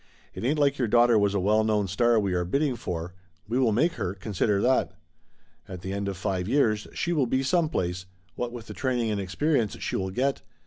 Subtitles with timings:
[0.33, 3.13] It ain't like your daughter was a well known star we are bidding for.
[3.47, 4.93] We will make her, consider that!
[5.67, 9.11] At the end of five years she will be some place, what with the training
[9.11, 10.41] and experience she will get.